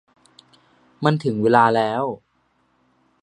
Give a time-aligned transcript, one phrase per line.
[1.03, 2.03] มันถึงเวลาแล้ว